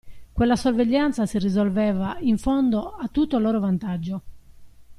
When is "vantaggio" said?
3.59-4.21